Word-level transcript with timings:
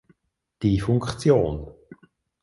Die 0.63 0.79
Funktion 0.79 1.75